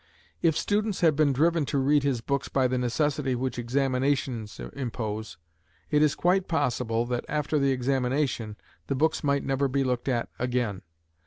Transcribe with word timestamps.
If 0.41 0.57
students 0.57 1.01
had 1.01 1.15
been 1.15 1.31
driven 1.31 1.63
to 1.67 1.77
read 1.77 2.01
his 2.01 2.21
books 2.21 2.49
by 2.49 2.67
the 2.67 2.79
necessity 2.79 3.35
which 3.35 3.59
examinations 3.59 4.59
impose, 4.73 5.37
it 5.91 6.01
is 6.01 6.15
quite 6.15 6.47
possible, 6.47 7.05
that, 7.05 7.23
after 7.29 7.59
the 7.59 7.69
examination, 7.69 8.55
the 8.87 8.95
books 8.95 9.23
might 9.23 9.43
never 9.43 9.67
be 9.67 9.83
looked 9.83 10.07
at 10.09 10.27
again. 10.39 10.81